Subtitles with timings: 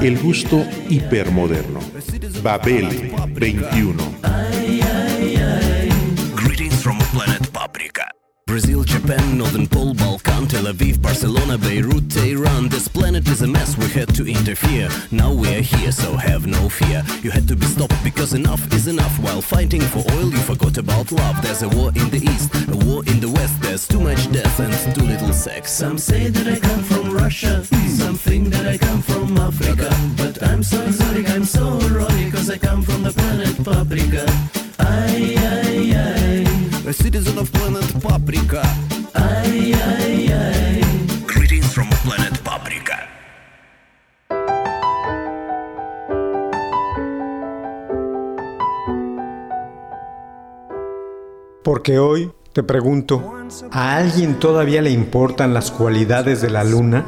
[0.00, 1.80] El gusto hipermoderno.
[2.42, 4.51] Babel 21.
[9.02, 12.68] Japan, Northern Pole, Balkan, Tel Aviv, Barcelona, Beirut, Tehran.
[12.68, 14.88] This planet is a mess, we had to interfere.
[15.10, 17.02] Now we are here, so have no fear.
[17.20, 19.18] You had to be stopped because enough is enough.
[19.18, 21.42] While fighting for oil, you forgot about love.
[21.42, 23.60] There's a war in the east, a war in the west.
[23.60, 25.72] There's too much death and too little sex.
[25.72, 29.90] Some say that I come from Russia, some think that I come from Africa.
[30.16, 34.26] But I'm so exotic, I'm so erotic, cause I come from the planet Paprika.
[34.78, 38.62] Ay, ay, ay, citizen of planet Paprika.
[39.14, 40.80] ay, ay, ay.
[41.26, 42.98] Greetings from planet Paprika.
[51.62, 53.32] Porque hoy, te pregunto,
[53.70, 57.04] ¿a alguien todavía le importan las cualidades de la luna?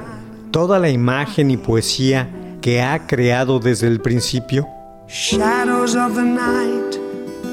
[0.52, 2.30] ¿Toda la imagen y poesía
[2.60, 4.68] que ha creado desde el principio?
[5.08, 6.83] Shadows of the night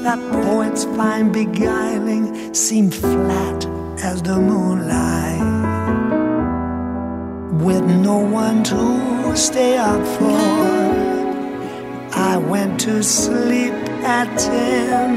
[0.02, 3.64] that poets find beguiling seem flat
[4.02, 5.40] as the moonlight.
[7.62, 10.40] With no one to stay up for,
[12.14, 15.10] I went to sleep at ten.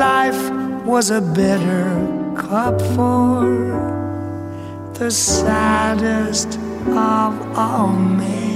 [0.00, 0.50] Life
[0.84, 3.44] was a bitter cup for
[4.94, 8.55] the saddest of all men.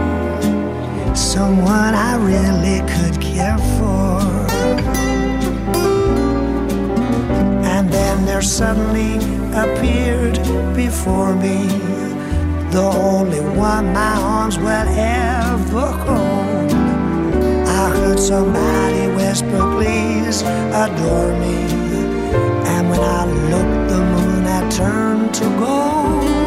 [1.15, 4.21] someone I really could care for.
[7.73, 9.15] And then there suddenly
[9.53, 10.37] appeared
[10.75, 11.67] before me
[12.71, 16.71] the only one my arms will ever hold.
[17.67, 21.57] I heard somebody whisper, please adore me.
[22.73, 26.40] And when I looked, the moon had turned to gold.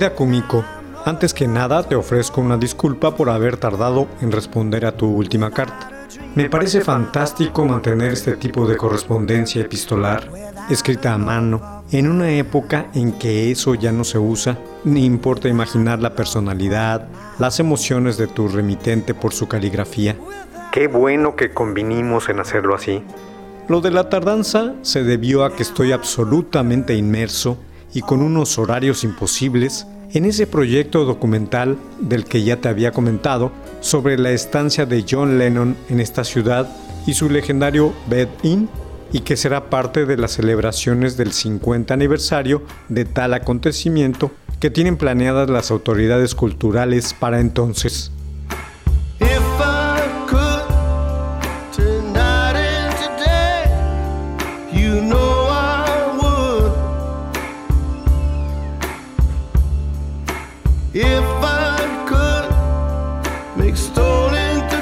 [0.00, 0.64] Querida Kumiko,
[1.04, 5.50] antes que nada te ofrezco una disculpa por haber tardado en responder a tu última
[5.50, 5.90] carta.
[6.34, 10.26] Me parece fantástico mantener este tipo de correspondencia epistolar,
[10.70, 15.48] escrita a mano, en una época en que eso ya no se usa, ni importa
[15.48, 17.06] imaginar la personalidad,
[17.38, 20.16] las emociones de tu remitente por su caligrafía.
[20.72, 23.02] Qué bueno que convinimos en hacerlo así.
[23.68, 27.58] Lo de la tardanza se debió a que estoy absolutamente inmerso
[27.94, 33.52] y con unos horarios imposibles en ese proyecto documental del que ya te había comentado
[33.80, 36.68] sobre la estancia de John Lennon en esta ciudad
[37.06, 38.68] y su legendario Bed In,
[39.12, 44.96] y que será parte de las celebraciones del 50 aniversario de tal acontecimiento que tienen
[44.96, 48.12] planeadas las autoridades culturales para entonces.
[64.20, 64.79] rolling through.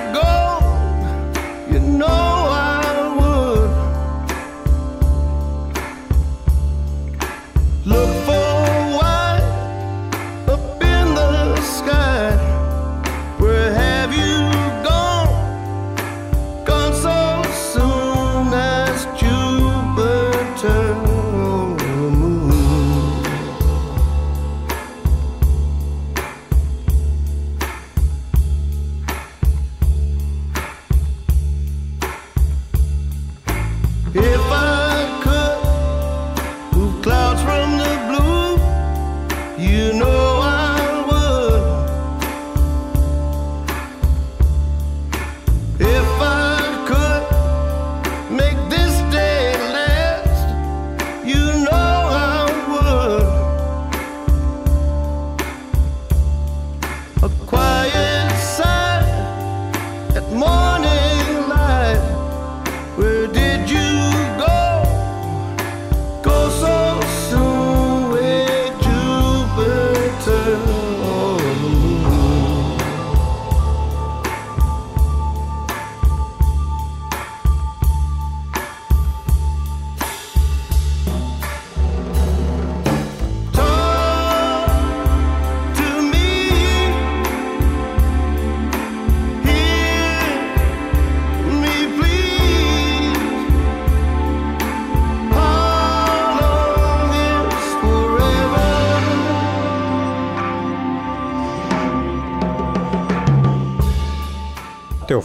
[57.20, 57.57] Te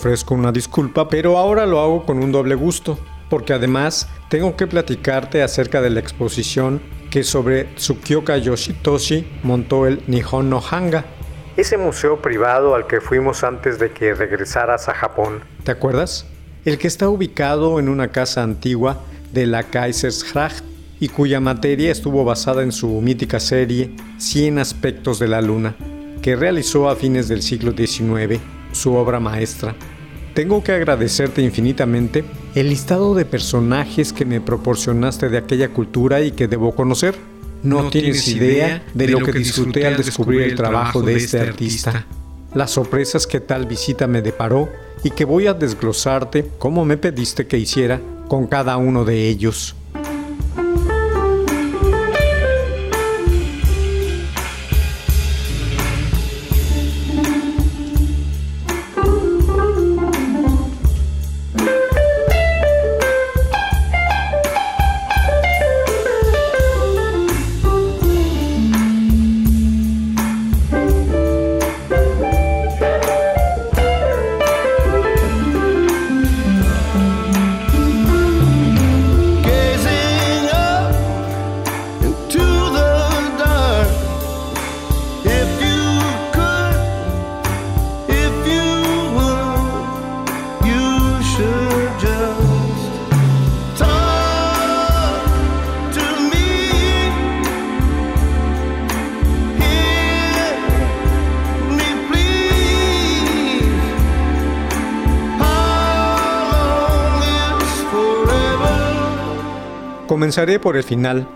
[0.04, 4.68] ofrezco una disculpa, pero ahora lo hago con un doble gusto, porque además tengo que
[4.68, 11.06] platicarte acerca de la exposición que sobre Tsukioka Yoshitoshi montó el Nihon no Hanga,
[11.56, 15.40] ese museo privado al que fuimos antes de que regresaras a Japón.
[15.64, 16.26] ¿Te acuerdas?
[16.66, 19.00] El que está ubicado en una casa antigua
[19.32, 20.66] de la Kaisersgracht
[21.00, 25.78] y cuya materia estuvo basada en su mítica serie 100 aspectos de la luna,
[26.22, 28.42] que realizó a fines del siglo XIX
[28.74, 29.76] su obra maestra.
[30.34, 32.26] Tengo que agradecerte infinitamente
[32.56, 37.16] el listado de personajes que me proporcionaste de aquella cultura y que debo conocer.
[37.62, 42.08] No, tienes idea de, lo, que disfruté al descubrir el trabajo de este, este artista,
[42.54, 44.70] las sorpresas que tal visita me deparó
[45.04, 49.76] y que voy a desglosarte como me pediste que hiciera con cada uno de ellos.
[110.34, 111.28] Comenzaré por el final.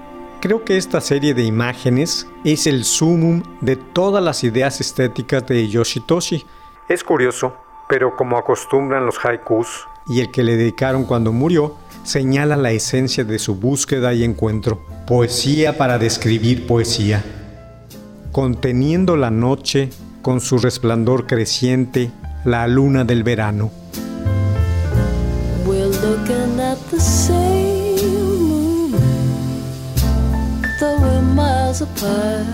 [0.41, 5.67] Creo que esta serie de imágenes es el sumum de todas las ideas estéticas de
[5.67, 6.43] Yoshitoshi.
[6.89, 7.53] Es curioso,
[7.87, 9.67] pero como acostumbran los haikus,
[10.07, 14.81] y el que le dedicaron cuando murió, señala la esencia de su búsqueda y encuentro.
[15.05, 17.23] Poesía para describir poesía.
[18.31, 19.91] Conteniendo la noche
[20.23, 22.09] con su resplandor creciente,
[22.45, 23.69] la luna del verano.
[31.77, 32.45] Miles apart.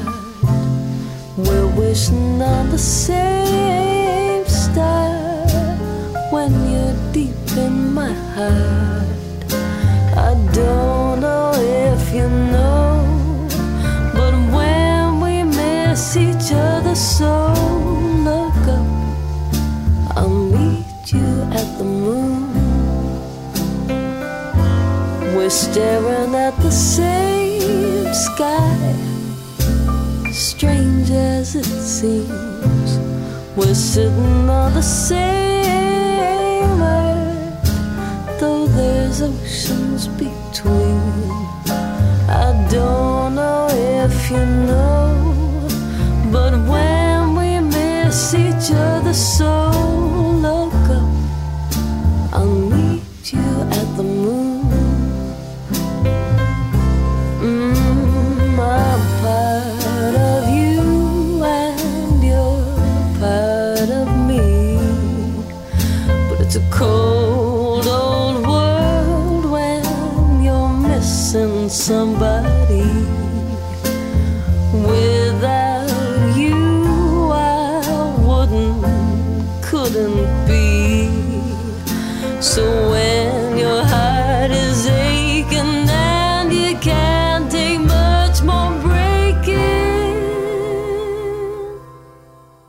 [1.37, 5.45] We're wishing on the same star
[6.31, 9.53] when you're deep in my heart.
[10.15, 13.47] I don't know if you know,
[14.13, 17.53] but when we miss each other so.
[18.23, 22.49] Look up, I'll meet you at the moon.
[25.35, 28.95] We're staring at the same sky,
[31.55, 32.97] it seems.
[33.55, 35.21] We're sitting on the same
[36.81, 41.01] earth, though there's oceans between.
[42.27, 45.67] I don't know if you know,
[46.31, 49.69] but when we miss each other so,
[50.41, 50.62] look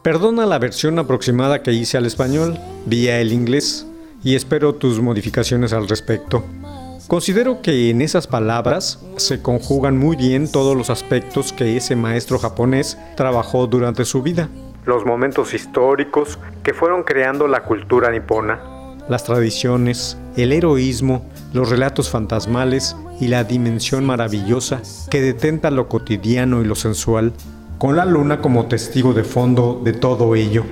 [0.05, 3.87] Perdona la versión aproximada que hice al español vía el inglés
[4.23, 6.45] y espero tus modificaciones al respecto.
[7.09, 12.39] Considero que en esas palabras se conjugan muy bien todos los aspectos que ese maestro
[12.39, 14.51] japonés trabajó durante su vida.
[14.85, 18.61] Los momentos históricos que fueron creando la cultura nipona,
[19.09, 26.61] las tradiciones, el heroísmo, los relatos fantasmales y la dimensión maravillosa que detenta lo cotidiano
[26.61, 27.33] y lo sensual,
[27.79, 30.65] con la luna como testigo de fondo de todo ello.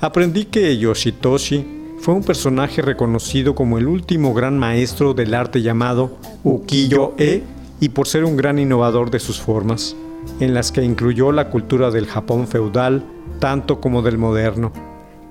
[0.00, 6.18] Aprendí que Yoshitoshi fue un personaje reconocido como el último gran maestro del arte llamado
[6.42, 7.42] ukiyo-e
[7.80, 9.96] y por ser un gran innovador de sus formas,
[10.40, 13.04] en las que incluyó la cultura del Japón feudal
[13.40, 14.72] tanto como del moderno,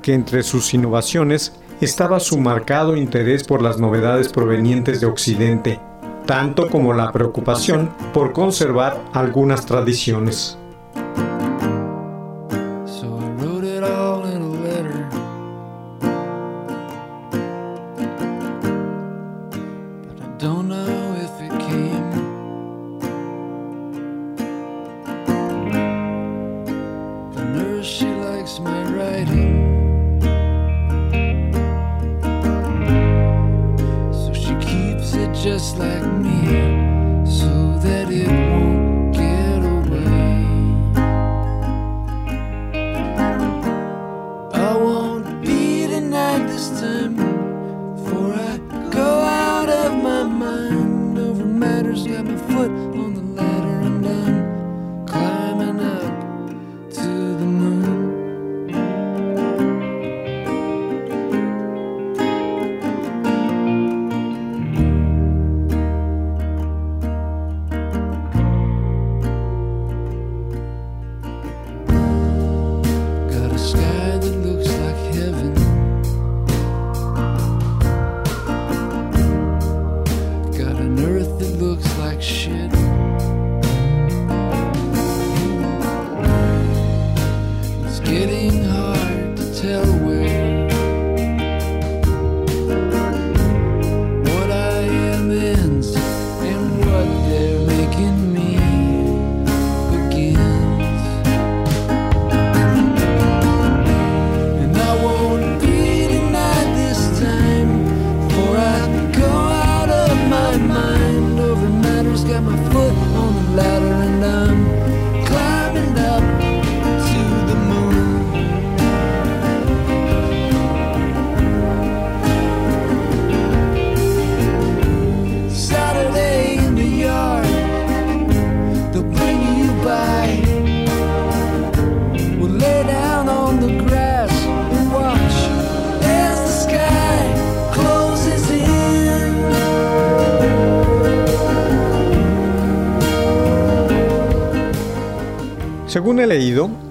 [0.02, 5.80] que entre sus innovaciones estaba su marcado interés por las novedades provenientes de Occidente,
[6.26, 10.58] tanto como la preocupación por conservar algunas tradiciones.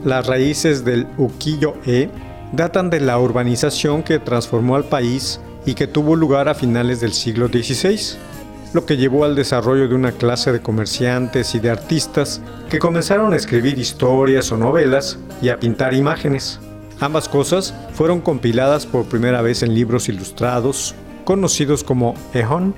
[0.04, 2.08] Las raíces del ukiyo-e
[2.52, 7.12] datan de la urbanización que transformó al país y que tuvo lugar a finales del
[7.12, 8.18] siglo XVI,
[8.72, 13.32] lo que llevó al desarrollo de una clase de comerciantes y de artistas que comenzaron
[13.32, 16.60] a escribir historias o novelas y a pintar imágenes.
[17.00, 20.94] Ambas cosas fueron compiladas por primera vez en libros ilustrados,
[21.24, 22.76] conocidos como ehon.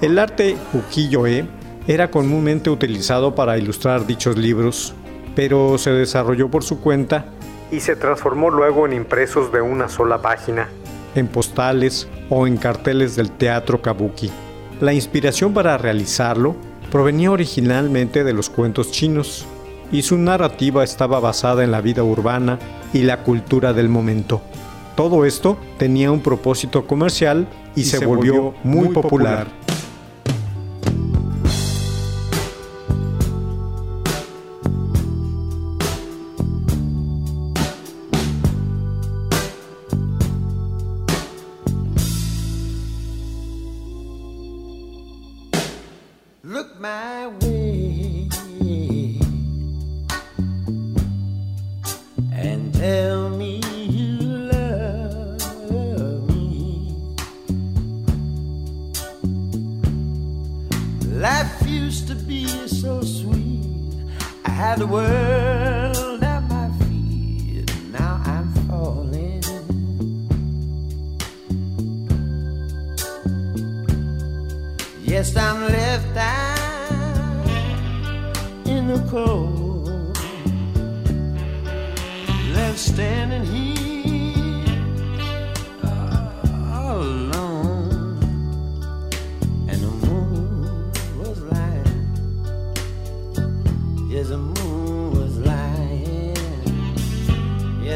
[0.00, 1.44] El arte ukiyo-e
[1.86, 4.94] era comúnmente utilizado para ilustrar dichos libros,
[5.34, 7.26] pero se desarrolló por su cuenta
[7.70, 10.68] y se transformó luego en impresos de una sola página,
[11.14, 14.30] en postales o en carteles del teatro kabuki.
[14.80, 16.56] La inspiración para realizarlo
[16.90, 19.46] provenía originalmente de los cuentos chinos,
[19.90, 22.58] y su narrativa estaba basada en la vida urbana
[22.92, 24.40] y la cultura del momento.
[24.96, 29.46] Todo esto tenía un propósito comercial y, se, volvió, muy, popular.
[61.28, 63.92] Life used to be so sweet.
[64.46, 67.70] I had the world at my feet.
[67.92, 69.42] Now I'm falling.
[75.02, 77.46] Yes, I'm left out
[78.66, 80.16] in the cold,
[82.54, 83.77] left standing here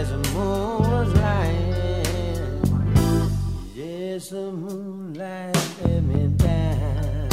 [0.03, 2.57] Yes, the moon was lying.
[3.73, 7.29] Yes, the moonlight let me down.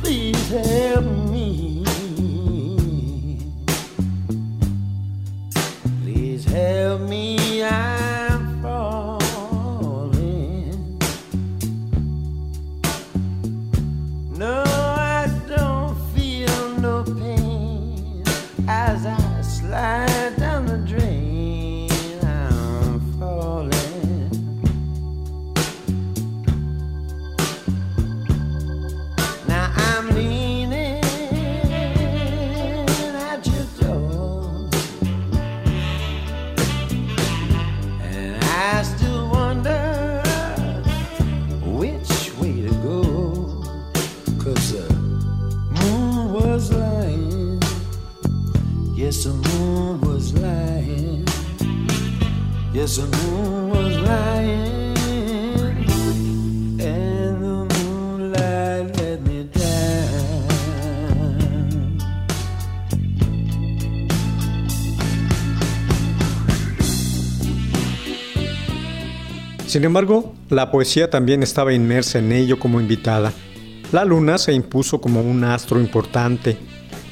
[0.00, 1.84] Please help me.
[6.02, 7.37] Please help me.
[69.68, 73.34] Sin embargo, la poesía también estaba inmersa en ello como invitada.
[73.92, 76.56] La luna se impuso como un astro importante,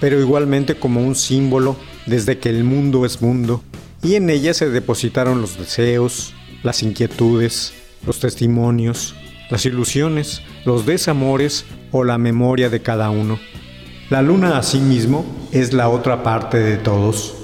[0.00, 3.62] pero igualmente como un símbolo desde que el mundo es mundo,
[4.02, 7.74] y en ella se depositaron los deseos, las inquietudes,
[8.06, 9.14] los testimonios,
[9.50, 13.38] las ilusiones, los desamores o la memoria de cada uno.
[14.08, 17.34] La luna asimismo es la otra parte de todos.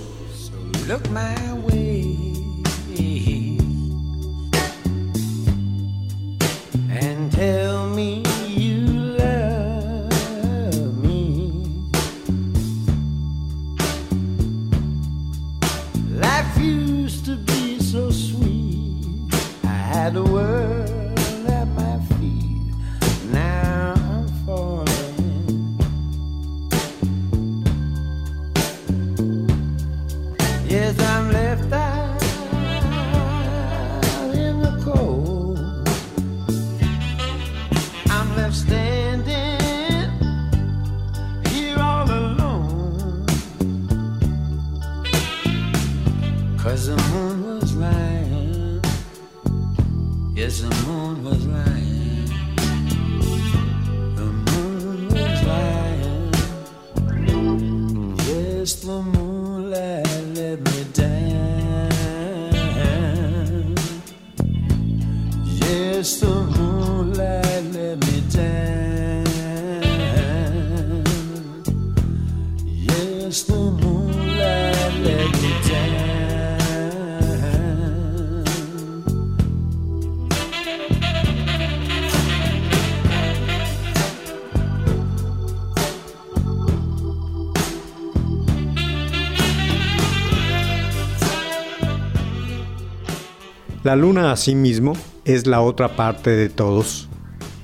[93.84, 94.92] La luna asimismo
[95.24, 97.08] es la otra parte de todos.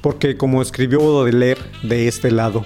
[0.00, 2.64] porque como escribió Baudelaire de este lado,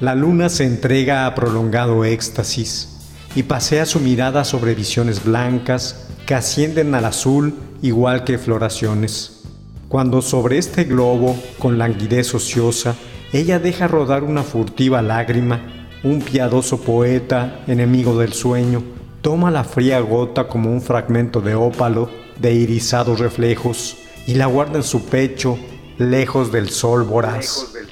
[0.00, 2.96] la luna se entrega a prolongado éxtasis
[3.34, 9.42] y pasea su mirada sobre visiones blancas que ascienden al azul igual que floraciones.
[9.88, 12.94] Cuando sobre este globo, con languidez ociosa,
[13.32, 18.82] ella deja rodar una furtiva lágrima, un piadoso poeta, enemigo del sueño,
[19.20, 23.96] toma la fría gota como un fragmento de ópalo de irisados reflejos
[24.26, 25.58] y la guarda en su pecho,
[25.98, 27.72] lejos del sol voraz.
[27.72, 27.88] The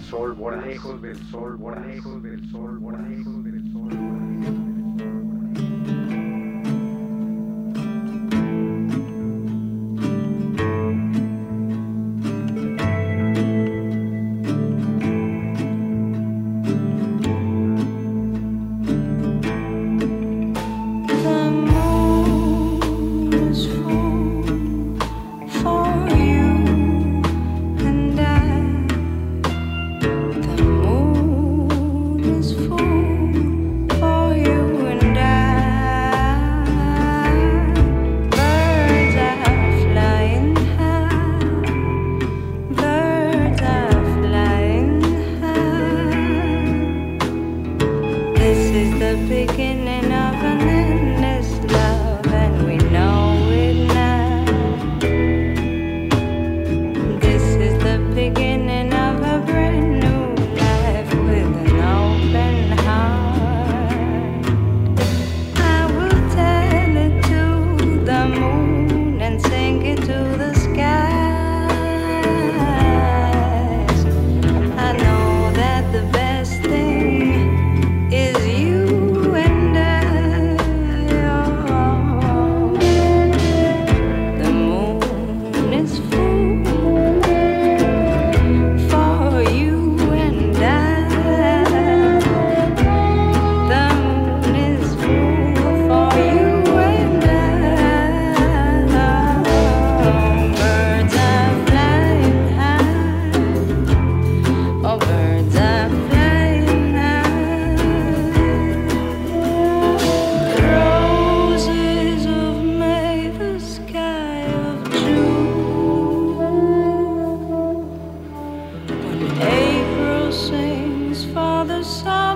[121.37, 122.36] father, son.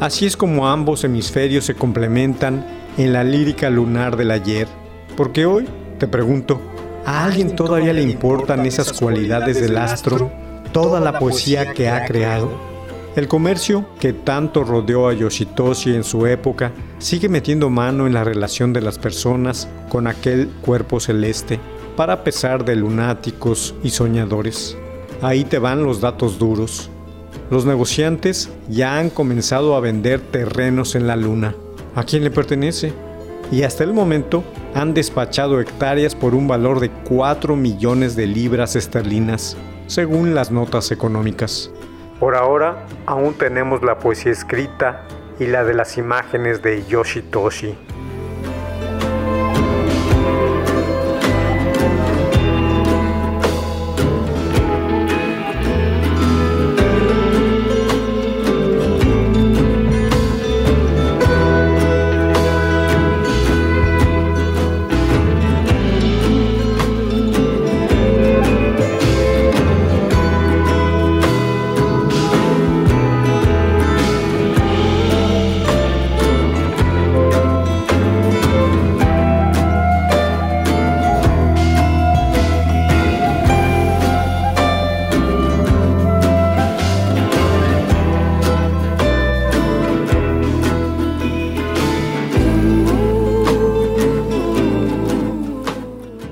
[0.00, 2.64] Así es como ambos hemisferios se complementan
[2.96, 4.66] en la lírica lunar del ayer.
[5.14, 5.66] Porque hoy,
[5.98, 6.58] te pregunto,
[7.04, 10.32] ¿a alguien todavía le importan esas cualidades del astro,
[10.72, 12.50] toda la poesía que ha creado?
[13.14, 18.24] El comercio, que tanto rodeó a Yoshitoshi en su época, sigue metiendo mano en la
[18.24, 21.60] relación de las personas con aquel cuerpo celeste,
[21.96, 24.78] para pesar de lunáticos y soñadores.
[25.20, 26.88] Ahí te van los datos duros.
[27.50, 31.56] Los negociantes ya han comenzado a vender terrenos en la luna.
[31.96, 32.92] ¿A quién le pertenece?
[33.50, 38.76] Y hasta el momento han despachado hectáreas por un valor de 4 millones de libras
[38.76, 39.56] esterlinas,
[39.88, 41.72] según las notas económicas.
[42.20, 45.08] Por ahora, aún tenemos la poesía escrita
[45.40, 47.74] y la de las imágenes de Yoshitoshi.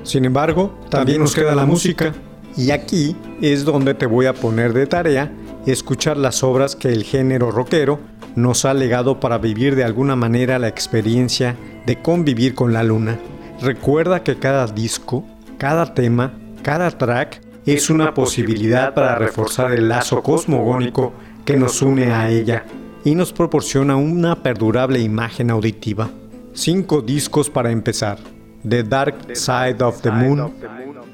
[0.09, 2.13] Sin embargo, también nos queda la música.
[2.57, 5.31] Y aquí es donde te voy a poner de tarea
[5.67, 7.99] escuchar las obras que el género rockero
[8.35, 13.19] nos ha legado para vivir de alguna manera la experiencia de convivir con la luna.
[13.61, 15.23] Recuerda que cada disco,
[15.59, 21.13] cada tema, cada track es una posibilidad para reforzar el lazo cosmogónico
[21.45, 22.65] que nos une a ella
[23.05, 26.09] y nos proporciona una perdurable imagen auditiva.
[26.53, 28.17] Cinco discos para empezar.
[28.63, 30.53] The Dark Side of the Moon,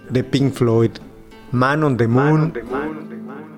[0.10, 0.99] The Pink Floyd,
[1.51, 2.51] Man on the Moon,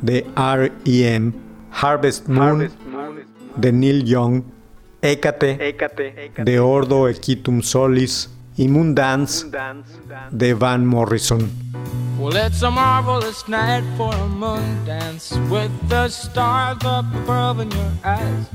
[0.04, 1.34] The R.E.M.,
[1.72, 2.70] Harvest Moon,
[3.60, 4.44] de Neil Young,
[5.02, 5.58] Hécate,
[6.44, 9.46] de Ordo Equitum Solis y Moon Dance,
[10.32, 11.50] de Van Morrison.
[12.20, 17.70] Well, it's a marvelous night for a moon dance with the stars up above in
[17.70, 18.48] your eyes.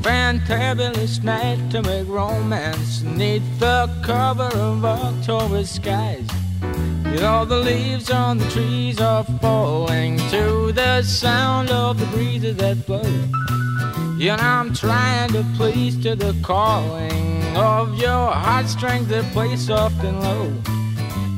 [0.00, 6.26] Fantabulous night to make romance neath the cover of October skies.
[6.62, 12.56] You know, the leaves on the trees are falling to the sound of the breezes
[12.56, 13.02] that blow.
[14.18, 20.20] Know, I'm trying to please to the calling of your heartstrings that play soft and
[20.20, 20.52] low.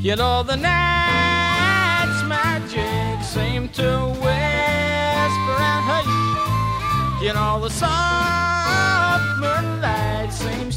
[0.00, 7.22] You know, the night's magic seem to whisper and hush.
[7.22, 8.39] You know, the seems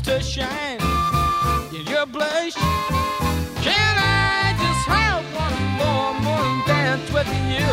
[0.04, 0.80] to shine
[1.74, 2.54] in your blush.
[3.64, 7.72] Can I just have one more moon dance with you,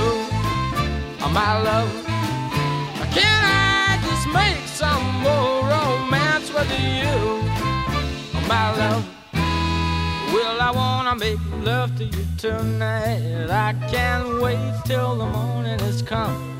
[1.25, 1.91] oh, my love?
[3.13, 7.11] Can I just make some more romance with you,
[8.35, 9.05] oh, my love?
[10.33, 13.51] Well, I wanna make love to you tonight.
[13.51, 16.60] I can't wait till the morning has come.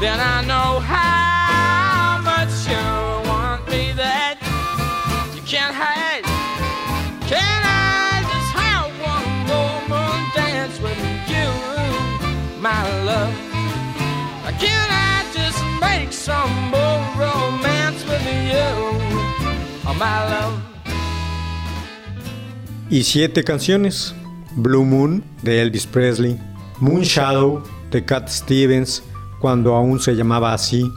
[0.00, 4.38] Then I know how much you want me that
[5.34, 6.22] you can't hide.
[7.26, 9.28] Can I just have one
[9.90, 11.50] more dance with you,
[12.60, 13.34] my love?
[14.60, 18.70] Can I just make some more romance with you,
[19.84, 20.62] oh, my love?
[22.88, 24.14] Y siete canciones.
[24.54, 26.38] Blue Moon de Elvis Presley,
[26.80, 29.02] Moon Shadow de Cat Stevens
[29.40, 30.90] cuando aún se llamaba así,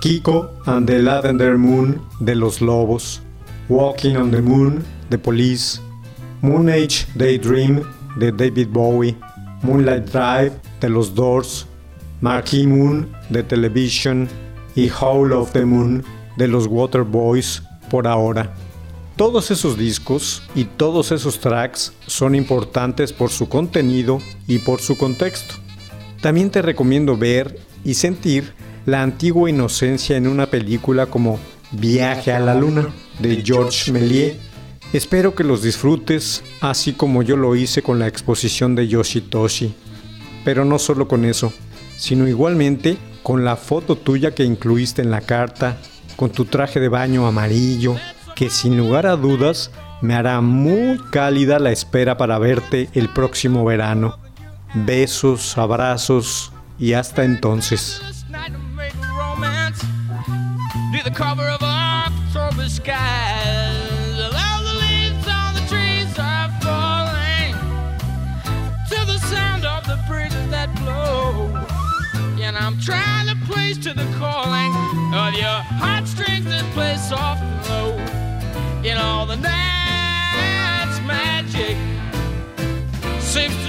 [0.00, 3.20] Kiko and the Lavender Moon de Los Lobos,
[3.68, 5.80] Walking on the Moon de Police,
[6.40, 7.82] Moon Age Daydream
[8.16, 9.16] de David Bowie,
[9.62, 11.66] Moonlight Drive de Los Doors,
[12.20, 14.28] Marquee Moon de Television
[14.74, 16.04] y Howl of the Moon
[16.36, 18.54] de los Waterboys por ahora.
[19.16, 24.96] Todos esos discos y todos esos tracks son importantes por su contenido y por su
[24.96, 25.56] contexto.
[26.20, 28.52] También te recomiendo ver y sentir
[28.86, 31.38] la antigua inocencia en una película como
[31.72, 32.88] Viaje a la Luna
[33.18, 34.36] de Georges Méliès.
[34.92, 39.74] Espero que los disfrutes así como yo lo hice con la exposición de Yoshitoshi.
[40.44, 41.52] Pero no solo con eso,
[41.96, 45.76] sino igualmente con la foto tuya que incluiste en la carta,
[46.16, 47.96] con tu traje de baño amarillo,
[48.34, 53.66] que sin lugar a dudas me hará muy cálida la espera para verte el próximo
[53.66, 54.18] verano.
[54.74, 58.00] Besos, abrazos y hasta entonces.
[58.06, 59.82] This night to make romance
[60.92, 67.54] Near the cover of October skies All the leaves on the trees are falling
[68.88, 71.48] To the sound of the breezes that blow
[72.40, 74.72] And I'm trying to place to the calling
[75.12, 81.76] Of your heartstrings that play soft and low In all the night's magic
[83.20, 83.67] Seems to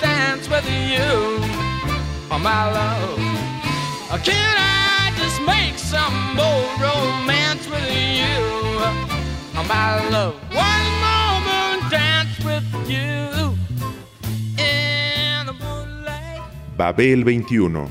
[0.00, 1.40] dance with you,
[2.30, 2.70] oh my
[5.46, 6.68] make some more
[8.12, 8.36] you,
[9.56, 9.64] oh
[11.90, 13.56] dance with you.
[16.76, 17.88] Babel 21,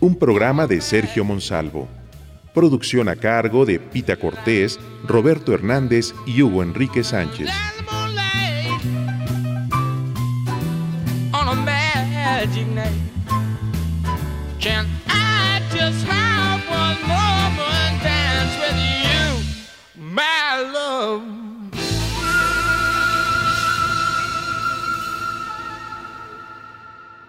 [0.00, 1.86] un programa de Sergio Monsalvo.
[2.54, 7.48] Producción a cargo de Pita Cortés, Roberto Hernández y Hugo Enrique Sánchez.
[7.48, 8.24] Down the moonlight
[11.34, 12.92] on a magic night.
[14.60, 19.42] Can I just have one moment dance with you,
[19.98, 21.22] my love?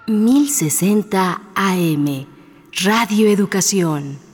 [0.05, 2.27] 1060 AM,
[2.85, 4.24] Radio Educación.